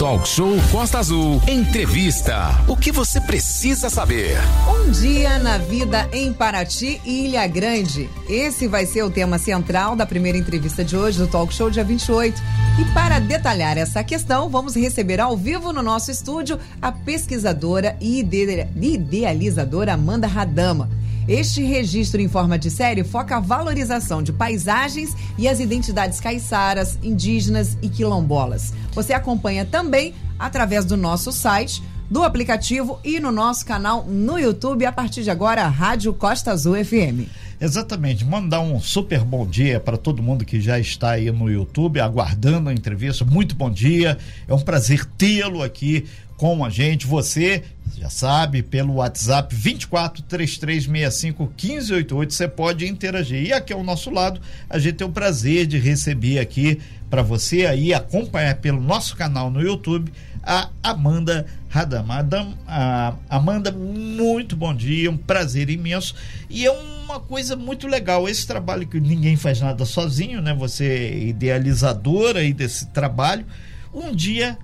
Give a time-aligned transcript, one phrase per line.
[0.00, 1.42] Talk Show Costa Azul.
[1.46, 2.58] Entrevista.
[2.66, 4.38] O que você precisa saber?
[4.66, 8.08] Um dia na vida em Paraty Ilha Grande.
[8.26, 11.84] Esse vai ser o tema central da primeira entrevista de hoje do Talk Show dia
[11.84, 12.40] 28.
[12.80, 18.20] E para detalhar essa questão, vamos receber ao vivo no nosso estúdio a pesquisadora e
[18.20, 20.88] idealizadora Amanda Radama.
[21.30, 26.98] Este registro em forma de série foca a valorização de paisagens e as identidades caiçaras,
[27.04, 28.74] indígenas e quilombolas.
[28.92, 34.84] Você acompanha também através do nosso site, do aplicativo e no nosso canal no YouTube
[34.84, 37.30] a partir de agora, Rádio Costa Azul FM.
[37.60, 38.24] Exatamente.
[38.24, 42.70] Mandar um super bom dia para todo mundo que já está aí no YouTube aguardando
[42.70, 43.24] a entrevista.
[43.24, 44.18] Muito bom dia.
[44.48, 46.06] É um prazer tê-lo aqui
[46.40, 47.06] com a gente.
[47.06, 47.62] Você
[47.98, 53.48] já sabe, pelo WhatsApp 24 3365 1588, você pode interagir.
[53.48, 54.40] E aqui ao nosso lado,
[54.70, 56.80] a gente tem o prazer de receber aqui
[57.10, 60.10] para você aí acompanhar pelo nosso canal no YouTube
[60.42, 62.14] a Amanda Radama.
[62.14, 66.14] Adam, a Amanda, muito bom dia, um prazer imenso.
[66.48, 70.54] E é uma coisa muito legal esse trabalho que ninguém faz nada sozinho, né?
[70.54, 73.44] Você é idealizadora aí desse trabalho.
[73.92, 74.56] Um dia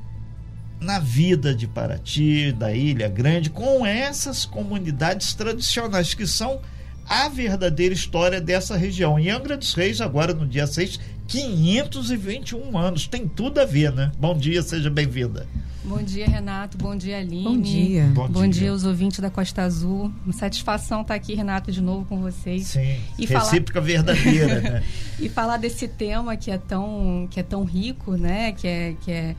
[0.81, 6.61] na vida de Paraty, da Ilha Grande, com essas comunidades tradicionais que são
[7.09, 9.19] a verdadeira história dessa região.
[9.19, 13.07] Em Angra dos Reis, agora no dia 6, 521 anos.
[13.07, 14.13] Tem tudo a ver, né?
[14.19, 15.47] Bom dia, seja bem-vinda.
[15.85, 16.77] Bom dia, Renato.
[16.77, 17.45] Bom dia, Aline.
[17.45, 18.11] Bom dia.
[18.13, 18.63] Bom, Bom dia.
[18.63, 20.13] dia aos ouvintes da Costa Azul.
[20.25, 22.67] Uma satisfação estar aqui, Renato, de novo com vocês.
[22.67, 23.87] Sim, e recíproca falar...
[23.87, 24.83] verdadeira, né?
[25.21, 28.51] e falar desse tema que é tão, que é tão rico, né?
[28.51, 29.37] Que é, que é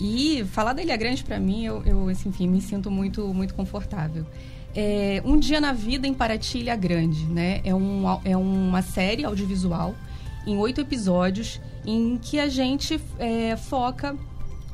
[0.00, 3.54] e falar da Ilha Grande, para mim, eu, eu assim, enfim, me sinto muito, muito
[3.54, 4.24] confortável.
[4.74, 7.60] É, um Dia na Vida em Paraty, Ilha Grande, né?
[7.64, 9.94] É, um, é uma série audiovisual
[10.46, 14.16] em oito episódios em que a gente é, foca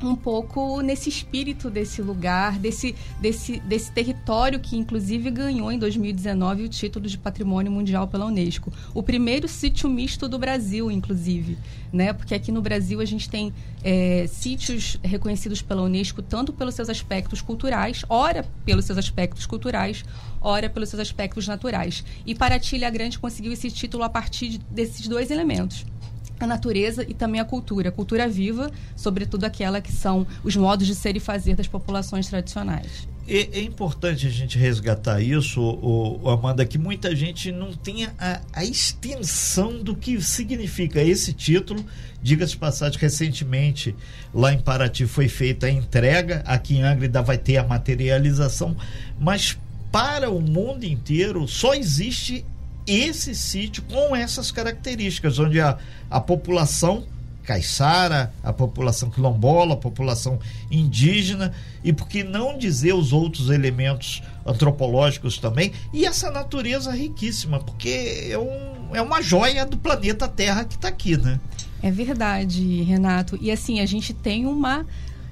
[0.03, 6.63] um pouco nesse espírito desse lugar, desse, desse, desse território que inclusive ganhou em 2019
[6.63, 8.71] o título de Patrimônio Mundial pela Unesco.
[8.93, 11.57] O primeiro sítio misto do Brasil, inclusive,
[11.91, 12.13] né?
[12.13, 13.53] Porque aqui no Brasil a gente tem
[13.83, 20.03] é, sítios reconhecidos pela Unesco tanto pelos seus aspectos culturais, ora pelos seus aspectos culturais,
[20.41, 22.03] ora pelos seus aspectos naturais.
[22.25, 25.85] E Paraty Ilha Grande conseguiu esse título a partir desses dois elementos
[26.45, 30.87] a natureza e também a cultura, a cultura viva, sobretudo aquela que são os modos
[30.87, 33.07] de ser e fazer das populações tradicionais.
[33.29, 38.13] É, é importante a gente resgatar isso, o, o, Amanda, que muita gente não tenha
[38.17, 41.85] a, a extensão do que significa esse título.
[42.23, 43.93] Diga-se passagem, recentemente
[44.33, 48.77] lá em Paraty foi feita a entrega, aqui em Angra vai ter a materialização,
[49.19, 49.57] mas
[49.91, 52.45] para o mundo inteiro só existe
[52.87, 55.77] esse sítio com essas características, onde a,
[56.09, 57.03] a população
[57.43, 60.37] caiçara, a população quilombola, a população
[60.69, 67.59] indígena, e por que não dizer os outros elementos antropológicos também, e essa natureza riquíssima,
[67.59, 71.39] porque é, um, é uma joia do planeta Terra que está aqui, né?
[71.81, 73.37] É verdade, Renato.
[73.39, 74.85] E assim, a gente tem uma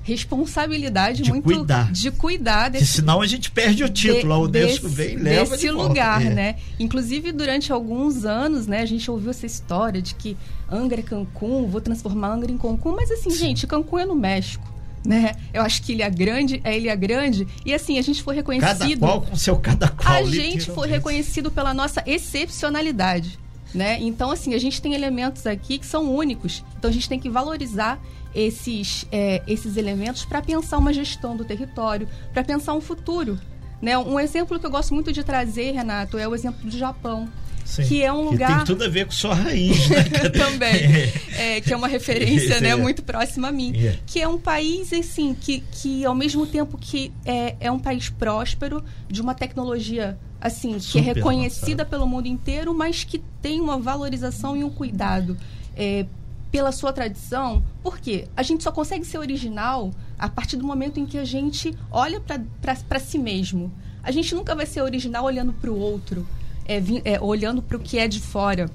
[0.05, 1.91] responsabilidade de muito cuidar.
[1.91, 5.15] de cuidar desse, que senão a gente perde o título, a Unesco desse, vem e
[5.15, 6.31] leva desse de lugar, volta.
[6.31, 6.35] É.
[6.35, 6.55] né?
[6.79, 10.37] Inclusive durante alguns anos, né, a gente ouviu essa história de que
[10.71, 13.37] Angra é Cancún, vou transformar Angra em Cancún, mas assim, Sim.
[13.37, 14.75] gente, Cancún é no México.
[15.03, 15.33] Né?
[15.53, 18.79] Eu acho que Ilha Grande é Ilha Grande e assim a gente foi reconhecido.
[18.79, 20.13] Cada qual com seu cada qual.
[20.13, 23.39] A gente foi reconhecido pela nossa excepcionalidade,
[23.75, 23.99] né?
[24.01, 26.63] Então assim a gente tem elementos aqui que são únicos.
[26.77, 27.99] Então a gente tem que valorizar
[28.33, 33.39] esses, é, esses elementos para pensar uma gestão do território, para pensar um futuro.
[33.81, 33.97] Né?
[33.97, 37.29] Um exemplo que eu gosto muito de trazer, Renato, é o exemplo do Japão.
[37.65, 38.57] Sim, que é um lugar.
[38.57, 40.03] tem tudo a ver com sua raiz, né?
[40.29, 41.25] Também.
[41.37, 42.75] É, que é uma referência né, é.
[42.77, 43.73] muito próxima a mim.
[43.75, 43.99] É.
[44.05, 48.07] Que é um país, assim, que, que ao mesmo tempo que é, é um país
[48.07, 53.59] próspero, de uma tecnologia assim, Super que é reconhecida pelo mundo inteiro, mas que tem
[53.61, 55.37] uma valorização e um cuidado
[55.75, 56.05] é,
[56.51, 61.05] pela sua tradição, porque a gente só consegue ser original a partir do momento em
[61.05, 63.71] que a gente olha para si mesmo.
[64.01, 66.25] A gente nunca vai ser original olhando para o outro,
[66.65, 68.69] é, é, olhando para o que é de fora,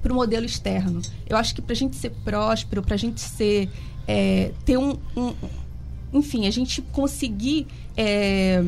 [0.00, 1.02] para o modelo externo.
[1.28, 3.68] Eu acho que para a gente ser próspero, para a gente ser
[4.06, 5.34] é, ter um, um,
[6.12, 7.66] enfim, a gente conseguir
[7.96, 8.64] é,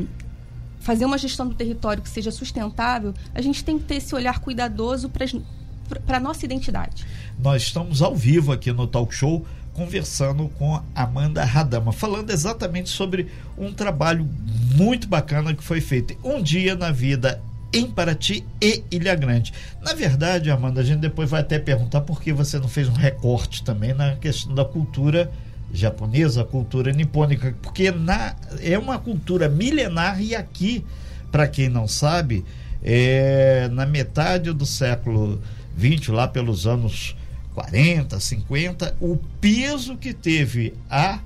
[0.91, 4.41] fazer uma gestão do território que seja sustentável, a gente tem que ter esse olhar
[4.41, 7.07] cuidadoso para a nossa identidade.
[7.39, 13.29] Nós estamos ao vivo aqui no Talk Show conversando com Amanda Radama, falando exatamente sobre
[13.57, 14.29] um trabalho
[14.75, 17.41] muito bacana que foi feito um dia na vida
[17.73, 19.53] em Paraty e Ilha Grande.
[19.81, 22.95] Na verdade, Amanda, a gente depois vai até perguntar por que você não fez um
[22.95, 25.31] recorte também na questão da cultura
[25.73, 30.85] japonesa, a cultura nipônica, porque na, é uma cultura milenar e aqui,
[31.31, 32.45] para quem não sabe,
[32.83, 35.41] é, na metade do século
[35.79, 37.17] XX, lá pelos anos
[37.55, 41.21] 40, 50, o peso que teve a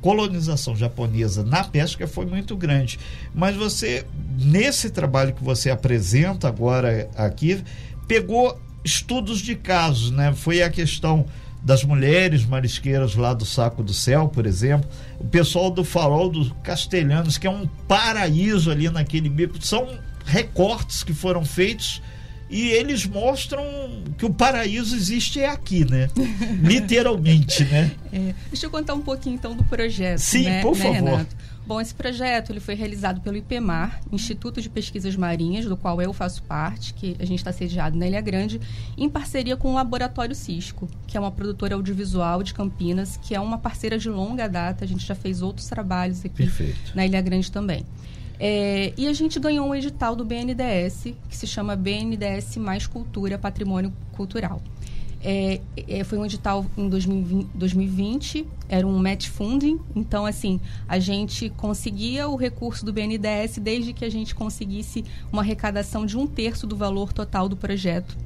[0.00, 2.98] colonização japonesa na pesca foi muito grande.
[3.34, 4.06] Mas você,
[4.38, 7.62] nesse trabalho que você apresenta agora aqui,
[8.06, 10.32] pegou estudos de casos, né?
[10.34, 11.26] Foi a questão
[11.62, 14.88] das mulheres marisqueiras lá do Saco do Céu, por exemplo,
[15.18, 19.88] o pessoal do Farol dos Castelhanos, que é um paraíso ali naquele bico, são
[20.24, 22.00] recortes que foram feitos
[22.50, 23.62] e eles mostram
[24.16, 26.08] que o paraíso existe é aqui, né?
[26.62, 27.90] Literalmente, né?
[28.12, 30.18] É, deixa eu contar um pouquinho então do projeto.
[30.18, 30.94] Sim, né, por né, favor.
[30.94, 31.36] Renato?
[31.68, 36.14] Bom, esse projeto ele foi realizado pelo IPMAR, Instituto de Pesquisas Marinhas, do qual eu
[36.14, 38.58] faço parte, que a gente está sediado na Ilha Grande,
[38.96, 43.40] em parceria com o Laboratório Cisco, que é uma produtora audiovisual de Campinas, que é
[43.40, 44.82] uma parceira de longa data.
[44.82, 46.92] A gente já fez outros trabalhos aqui Perfeito.
[46.94, 47.84] na Ilha Grande também.
[48.40, 53.36] É, e a gente ganhou um edital do BNDES, que se chama BNDES Mais Cultura,
[53.36, 54.62] Patrimônio Cultural.
[55.22, 61.00] É, é, foi um edital em 2020, 2020, era um match funding, então assim, a
[61.00, 66.26] gente conseguia o recurso do BNDES desde que a gente conseguisse uma arrecadação de um
[66.26, 68.16] terço do valor total do projeto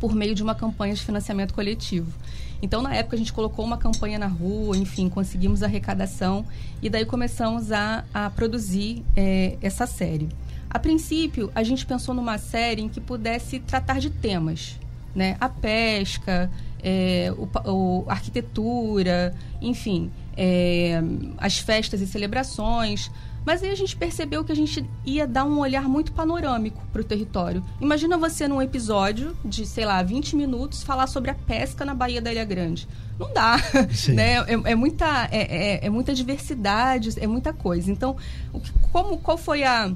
[0.00, 2.12] por meio de uma campanha de financiamento coletivo.
[2.60, 6.44] Então, na época, a gente colocou uma campanha na rua, enfim, conseguimos arrecadação
[6.82, 10.28] e daí começamos a, a produzir é, essa série.
[10.68, 14.76] A princípio, a gente pensou numa série em que pudesse tratar de temas,
[15.14, 15.36] né?
[15.40, 16.50] A pesca,
[16.82, 21.00] é, o, o, arquitetura, enfim, é,
[21.38, 23.10] as festas e celebrações.
[23.44, 27.00] Mas aí a gente percebeu que a gente ia dar um olhar muito panorâmico para
[27.00, 27.62] o território.
[27.80, 32.22] Imagina você num episódio de, sei lá, 20 minutos falar sobre a pesca na Baía
[32.22, 32.86] da Ilha Grande.
[33.18, 33.56] Não dá,
[33.92, 34.12] Sim.
[34.14, 34.38] né?
[34.38, 35.40] É, é muita, é,
[35.82, 37.90] é, é muita diversidade, é muita coisa.
[37.90, 38.16] Então,
[38.52, 39.90] o que, como, qual foi a,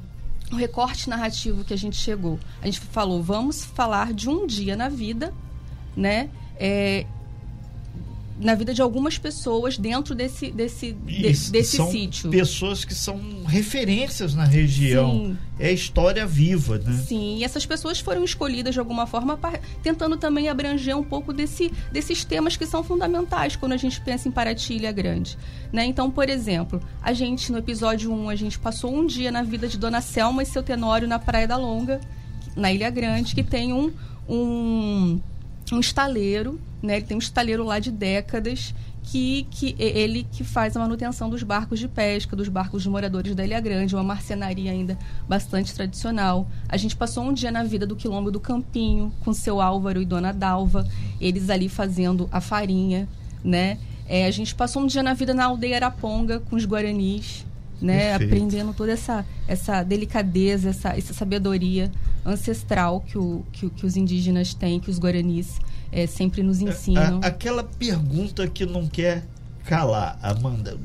[0.52, 2.38] o recorte narrativo que a gente chegou?
[2.62, 5.32] A gente falou, vamos falar de um dia na vida,
[5.96, 6.30] né?
[6.56, 7.06] É,
[8.38, 12.30] na vida de algumas pessoas dentro desse desse de, desse são sítio.
[12.30, 15.10] pessoas que são referências na região.
[15.10, 15.38] Sim.
[15.58, 16.92] É história viva, né?
[17.06, 19.38] Sim, e essas pessoas foram escolhidas de alguma forma
[19.82, 24.28] tentando também abranger um pouco desse, desses temas que são fundamentais quando a gente pensa
[24.28, 25.38] em Paraty e Ilha Grande.
[25.72, 25.86] Né?
[25.86, 29.66] Então, por exemplo, a gente, no episódio 1, a gente passou um dia na vida
[29.66, 32.02] de Dona Selma e seu Tenório na Praia da Longa,
[32.54, 33.90] na Ilha Grande, que tem um,
[34.28, 35.18] um,
[35.72, 36.96] um estaleiro, né?
[36.96, 38.74] Ele tem um estaleiro lá de décadas
[39.06, 43.34] que, que ele que faz a manutenção dos barcos de pesca, dos barcos de moradores
[43.34, 46.48] da Ilha Grande, uma marcenaria ainda bastante tradicional.
[46.68, 50.04] A gente passou um dia na vida do Quilombo do Campinho, com seu Álvaro e
[50.04, 50.86] Dona Dalva,
[51.20, 53.08] eles ali fazendo a farinha,
[53.44, 53.78] né?
[54.08, 57.46] É, a gente passou um dia na vida na aldeia Araponga, com os Guaranis,
[57.80, 58.10] né?
[58.10, 58.34] Perfeito.
[58.34, 61.90] Aprendendo toda essa, essa delicadeza, essa, essa sabedoria
[62.26, 65.58] ancestral que, o, que, que os indígenas têm, que os Guaranis
[65.92, 67.20] é, sempre nos ensinam.
[67.22, 69.24] A- aquela pergunta que não quer
[69.64, 70.76] calar, Amanda.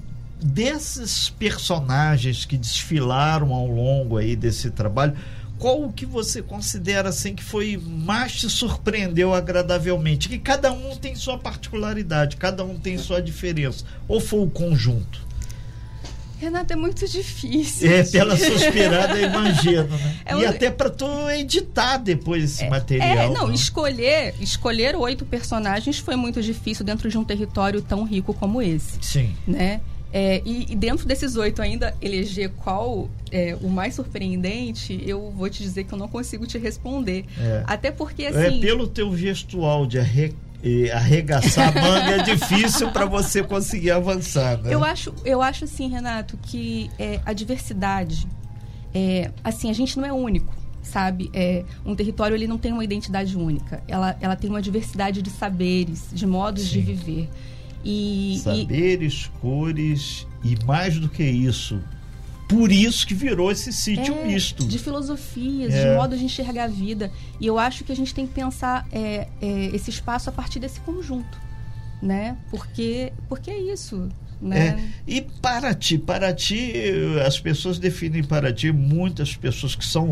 [0.43, 5.15] Desses personagens que desfilaram ao longo aí desse trabalho,
[5.59, 10.27] qual o que você considera assim que foi mais te surpreendeu agradavelmente?
[10.27, 13.85] Que cada um tem sua particularidade, cada um tem sua diferença.
[14.07, 15.21] Ou foi o conjunto?
[16.41, 17.89] Renata, é muito difícil.
[17.91, 20.15] É, pela suspirada eu imagino, né?
[20.25, 23.07] É E um- até para tu editar depois esse material.
[23.07, 23.53] É, não, né?
[23.53, 28.97] escolher, escolher oito personagens foi muito difícil dentro de um território tão rico como esse,
[29.01, 29.31] Sim.
[29.47, 29.81] né?
[30.13, 35.49] É, e, e dentro desses oito ainda, eleger qual é o mais surpreendente, eu vou
[35.49, 37.23] te dizer que eu não consigo te responder.
[37.39, 37.63] É.
[37.65, 38.59] Até porque, É assim...
[38.59, 40.33] pelo teu gestual de arre-
[40.63, 44.73] eh, arregaçar a manga é difícil para você conseguir avançar, né?
[44.73, 48.27] Eu acho, eu acho assim, Renato, que é, a diversidade,
[48.93, 50.53] é, assim, a gente não é único,
[50.83, 51.29] sabe?
[51.33, 53.81] É, um território ele não tem uma identidade única.
[53.87, 56.85] Ela, ela tem uma diversidade de saberes, de modos de Sim.
[56.85, 57.29] viver.
[57.83, 61.81] E, e- Saberes, cores e mais do que isso.
[62.51, 64.67] Por isso que virou esse sítio é, misto.
[64.67, 65.89] de filosofias, É.
[65.89, 67.09] de modo de enxergar a vida.
[67.39, 70.59] E eu acho que a gente tem que pensar é, é, esse espaço a partir
[70.59, 71.39] desse conjunto,
[72.01, 72.37] né?
[72.49, 74.09] Porque, porque é isso,
[74.41, 74.67] né?
[74.67, 76.73] É, e Paraty, Paraty,
[77.25, 80.11] as pessoas definem Paraty, muitas pessoas que são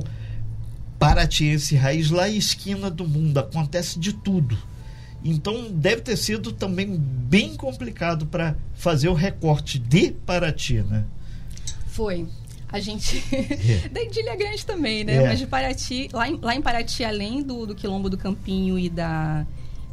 [0.97, 4.57] paratiense raiz, lá em esquina do mundo, acontece de tudo.
[5.23, 11.03] Então deve ter sido também bem complicado para fazer o recorte de Paraty, né?
[11.99, 12.25] Foi.
[12.69, 13.21] A gente.
[13.91, 15.15] da de Ilha Grande também, né?
[15.15, 15.27] É.
[15.27, 18.87] Mas de Paraty, lá em, lá em Paraty, além do, do Quilombo do Campinho e
[18.87, 19.45] da.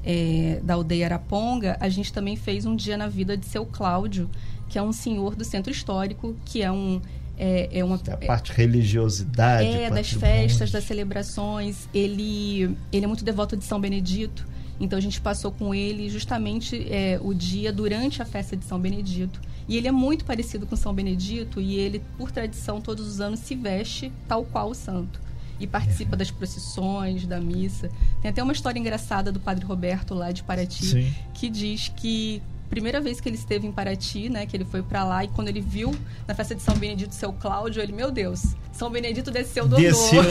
[0.05, 4.31] é, da aldeia Araponga, a gente também fez um dia na vida de seu Cláudio,
[4.69, 7.01] que é um senhor do centro histórico, que é um
[7.37, 13.07] é, é uma é a parte religiosidade é das festas das celebrações ele ele é
[13.07, 14.47] muito devoto de São Benedito
[14.78, 18.78] então a gente passou com ele justamente é, o dia durante a festa de São
[18.78, 23.21] Benedito e ele é muito parecido com São Benedito e ele por tradição todos os
[23.21, 25.21] anos se veste tal qual o santo
[25.59, 26.18] e participa é.
[26.18, 27.90] das procissões, da missa.
[28.21, 31.14] Tem até uma história engraçada do Padre Roberto lá de Paraty, Sim.
[31.33, 35.05] que diz que primeira vez que ele esteve em Paraty, né, que ele foi para
[35.05, 35.95] lá e quando ele viu
[36.27, 40.23] na festa de São Benedito seu Cláudio, ele, meu Deus, São Benedito desceu do Desceu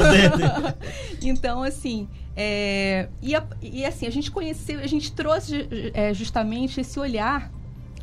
[1.23, 6.99] Então, assim, é, e, e, assim, a gente conheceu, a gente trouxe é, justamente esse
[6.99, 7.51] olhar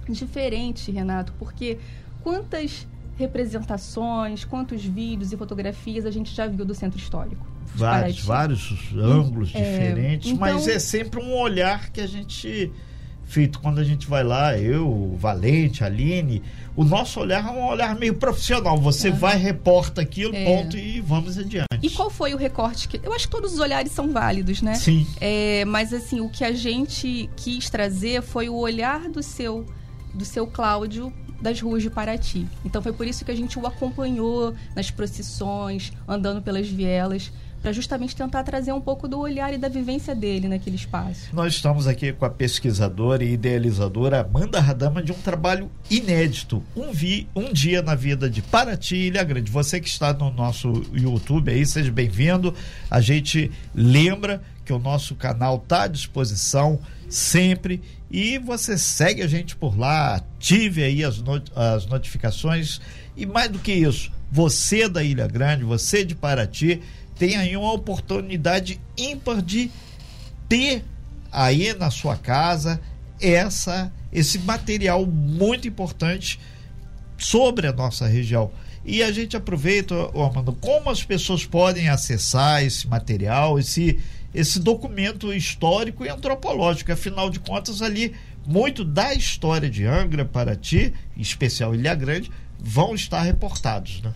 [0.08, 1.78] diferente, Renato, porque
[2.22, 2.86] quantas
[3.16, 7.46] representações, quantos vídeos e fotografias a gente já viu do centro histórico?
[7.74, 12.70] Vários, vários ângulos é, diferentes, então, mas é sempre um olhar que a gente
[13.32, 16.42] feito quando a gente vai lá, eu, Valente, Aline,
[16.76, 18.76] o nosso olhar é um olhar meio profissional.
[18.78, 19.16] Você uhum.
[19.16, 20.44] vai, reporta aquilo, é.
[20.44, 21.66] ponto, e vamos adiante.
[21.82, 23.00] E qual foi o recorte que.
[23.02, 24.74] Eu acho que todos os olhares são válidos, né?
[24.74, 25.06] Sim.
[25.18, 29.66] É, mas assim, o que a gente quis trazer foi o olhar do seu,
[30.12, 31.10] do seu Cláudio
[31.40, 32.46] das ruas de Paraty.
[32.64, 37.72] Então foi por isso que a gente o acompanhou nas procissões, andando pelas vielas para
[37.72, 41.28] justamente tentar trazer um pouco do olhar e da vivência dele naquele espaço.
[41.32, 46.90] Nós estamos aqui com a pesquisadora e idealizadora Amanda Radama de um trabalho inédito, um,
[46.90, 49.50] vi, um dia na vida de Paraty Ilha Grande.
[49.50, 52.52] Você que está no nosso YouTube aí, seja bem-vindo.
[52.90, 59.26] A gente lembra que o nosso canal está à disposição sempre e você segue a
[59.26, 62.80] gente por lá, ative aí as, not as notificações
[63.16, 66.80] e mais do que isso, você da Ilha Grande, você de Paraty,
[67.18, 69.70] tem aí uma oportunidade ímpar de
[70.48, 70.84] ter
[71.30, 72.80] aí na sua casa
[73.20, 76.38] essa esse material muito importante
[77.16, 78.50] sobre a nossa região.
[78.84, 83.98] E a gente aproveita, Armando, como as pessoas podem acessar esse material, esse,
[84.34, 86.92] esse documento histórico e antropológico.
[86.92, 88.12] Afinal de contas, ali,
[88.44, 94.12] muito da história de Angra, Paraty, em especial Ilha Grande, vão estar reportados, né?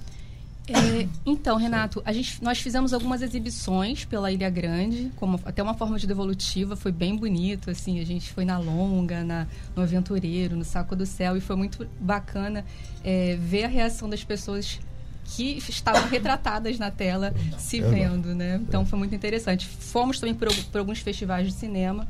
[0.69, 5.75] É, então, Renato, a gente, nós fizemos algumas exibições pela Ilha Grande, como até uma
[5.75, 9.47] forma de devolutiva, foi bem bonito, assim, a gente foi na Longa, na,
[9.77, 12.65] no Aventureiro, no Saco do Céu, e foi muito bacana
[13.05, 14.81] é, ver a reação das pessoas
[15.25, 18.61] que estavam retratadas na tela se vendo, né?
[18.63, 19.67] Então foi muito interessante.
[19.67, 22.07] Fomos também por alguns festivais de cinema.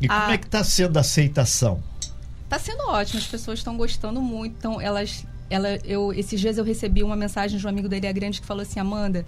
[0.00, 1.82] E como é que está sendo a aceitação?
[2.44, 6.64] Está sendo ótimo, as pessoas estão gostando muito, então elas ela, eu, esses dias eu
[6.64, 9.24] recebi uma mensagem de um amigo da Ilha Grande que falou assim, Amanda,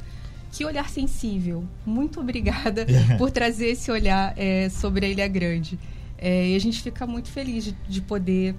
[0.53, 1.65] que olhar sensível.
[1.85, 2.87] Muito obrigada
[3.19, 5.79] por trazer esse olhar é, sobre a Ilha Grande.
[6.17, 8.55] É, e a gente fica muito feliz de, de poder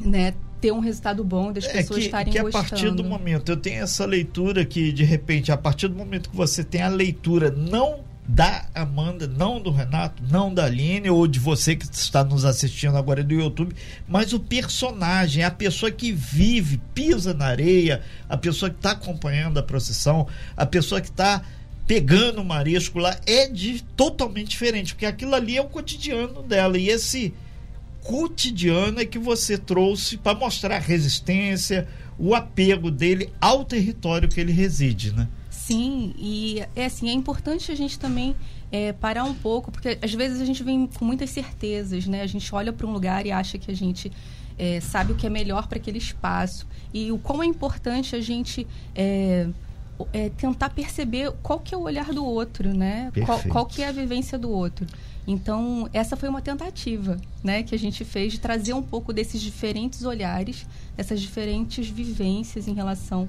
[0.00, 2.66] né, ter um resultado bom das é, pessoas que, estarem que gostando.
[2.66, 6.28] a partir do momento, eu tenho essa leitura que, de repente, a partir do momento
[6.28, 11.26] que você tem a leitura não da Amanda, não do Renato, não da Aline ou
[11.26, 13.74] de você que está nos assistindo agora do YouTube,
[14.06, 19.58] mas o personagem, a pessoa que vive, pisa na areia, a pessoa que está acompanhando
[19.58, 21.42] a procissão, a pessoa que está
[21.88, 26.78] pegando o marisco lá, é de, totalmente diferente, porque aquilo ali é o cotidiano dela
[26.78, 27.34] e esse
[28.00, 34.40] cotidiano é que você trouxe para mostrar a resistência, o apego dele ao território que
[34.40, 35.26] ele reside, né?
[35.70, 38.34] Sim, e é assim, é importante a gente também
[38.72, 42.22] é, parar um pouco, porque às vezes a gente vem com muitas certezas, né?
[42.22, 44.10] A gente olha para um lugar e acha que a gente
[44.58, 46.66] é, sabe o que é melhor para aquele espaço.
[46.92, 49.46] E o quão é importante a gente é,
[50.12, 53.12] é, tentar perceber qual que é o olhar do outro, né?
[53.24, 54.84] Qual, qual, que é a vivência do outro.
[55.24, 59.40] Então, essa foi uma tentativa né, que a gente fez de trazer um pouco desses
[59.40, 63.28] diferentes olhares, dessas diferentes vivências em relação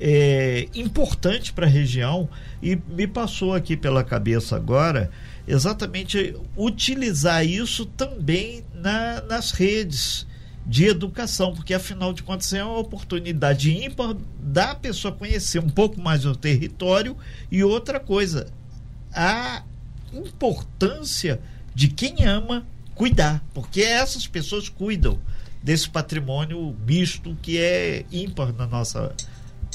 [0.00, 2.28] é, importante para a região
[2.62, 5.10] e me passou aqui pela cabeça agora
[5.48, 10.26] exatamente utilizar isso também na, nas redes
[10.66, 15.98] de educação, porque afinal de contas é uma oportunidade ímpar da pessoa conhecer um pouco
[15.98, 17.16] mais o território
[17.50, 18.52] e outra coisa,
[19.12, 19.62] a
[20.12, 21.40] importância
[21.74, 25.18] de quem ama cuidar, porque essas pessoas cuidam
[25.62, 29.14] desse patrimônio misto que é ímpar na nossa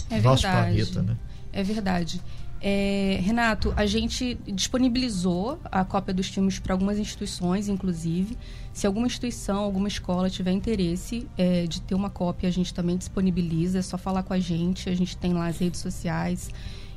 [0.10, 1.18] é nosso planeta, né?
[1.52, 2.22] É verdade.
[2.66, 8.38] É, Renato, a gente disponibilizou a cópia dos filmes para algumas instituições, inclusive.
[8.72, 12.96] Se alguma instituição, alguma escola tiver interesse é, de ter uma cópia, a gente também
[12.96, 13.80] disponibiliza.
[13.80, 14.90] É só falar com a gente.
[14.90, 16.50] A gente tem lá as redes sociais.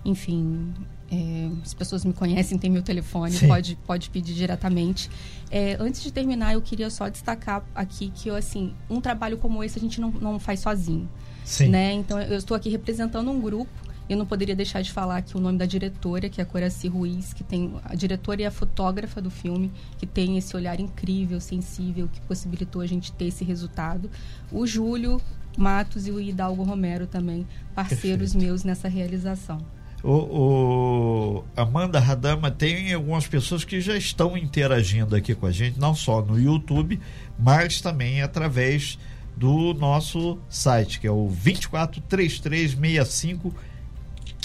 [0.05, 0.73] Enfim,
[1.11, 5.11] é, as pessoas me conhecem, tem meu telefone, pode, pode pedir diretamente.
[5.51, 9.81] É, antes de terminar, eu queria só destacar aqui que, assim, um trabalho como esse
[9.81, 11.09] a gente não, não faz sozinho.
[11.45, 11.71] Sim.
[11.71, 11.93] Né?
[11.93, 13.86] Então, eu estou aqui representando um grupo.
[14.09, 16.87] Eu não poderia deixar de falar aqui o nome da diretora, que é a Coraci
[16.87, 21.41] Ruiz, que tem a diretora e a fotógrafa do filme, que tem esse olhar incrível,
[21.41, 24.09] sensível, que possibilitou a gente ter esse resultado.
[24.53, 25.21] O Júlio
[25.57, 28.45] Matos e o Hidalgo Romero também, parceiros Perfeito.
[28.45, 29.59] meus nessa realização.
[30.05, 35.81] O, o, Amanda Radama tem algumas pessoas que já estão interagindo aqui com a gente,
[35.81, 37.01] não só no YouTube,
[37.39, 38.99] mas também através
[39.37, 43.53] do nosso site, que é o 243365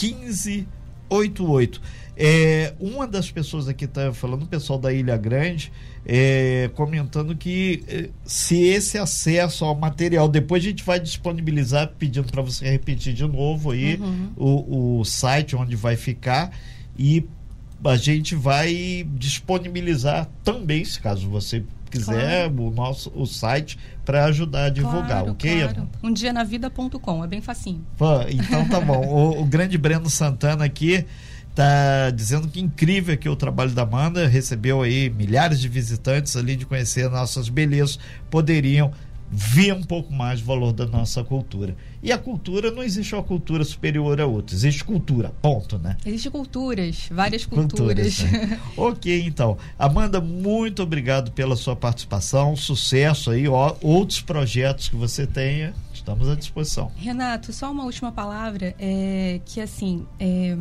[0.01, 1.81] 1588.
[2.17, 5.71] É, uma das pessoas aqui está falando, o pessoal da Ilha Grande,
[6.05, 12.31] é, comentando que é, se esse acesso ao material, depois a gente vai disponibilizar, pedindo
[12.31, 14.29] para você repetir de novo aí uhum.
[14.35, 16.51] o, o site onde vai ficar
[16.97, 17.25] e
[17.83, 22.67] a gente vai disponibilizar também, se caso você quiser, claro.
[22.67, 25.61] o nosso o site para ajudar a divulgar, claro, ok?
[25.61, 25.89] Claro.
[26.01, 27.85] Um dia na vida.com, é bem facinho.
[27.97, 29.05] Pô, então tá bom.
[29.05, 31.05] o, o grande Breno Santana aqui
[31.53, 36.55] tá dizendo que incrível que o trabalho da Amanda recebeu aí milhares de visitantes ali
[36.55, 37.99] de conhecer nossas belezas,
[38.29, 38.91] poderiam
[39.33, 41.73] ver um pouco mais o valor da nossa cultura.
[42.03, 45.95] E a cultura não existe uma cultura superior a outra, existe cultura, ponto, né?
[46.05, 48.17] Existem culturas, várias culturas.
[48.19, 48.59] culturas né?
[48.75, 49.57] ok, então.
[49.79, 56.27] Amanda, muito obrigado pela sua participação, sucesso aí, ó, outros projetos que você tenha, estamos
[56.27, 56.91] à disposição.
[56.97, 60.57] Renato, só uma última palavra, é que assim, é,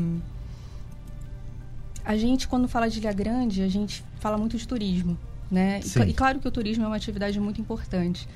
[2.04, 5.18] a gente quando fala de Ilha Grande, a gente fala muito de turismo,
[5.50, 5.80] né?
[5.84, 8.28] E, e claro que o turismo é uma atividade muito importante.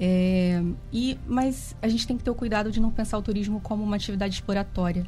[0.00, 3.60] É, e, mas a gente tem que ter o cuidado de não pensar o turismo
[3.60, 5.04] como uma atividade exploratória.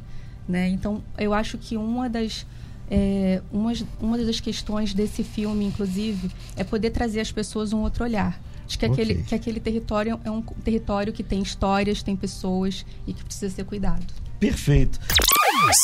[0.47, 0.67] Né?
[0.67, 2.45] Então, eu acho que uma das,
[2.89, 8.03] é, uma, uma das questões desse filme, inclusive, é poder trazer às pessoas um outro
[8.03, 8.39] olhar.
[8.67, 9.03] De que, okay.
[9.03, 13.53] aquele, que aquele território é um território que tem histórias, tem pessoas e que precisa
[13.53, 14.05] ser cuidado.
[14.39, 14.99] Perfeito.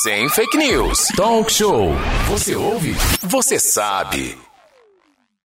[0.03, 1.07] Sem fake news.
[1.15, 1.91] Talk show.
[2.29, 2.95] Você ouve?
[3.21, 4.46] Você sabe.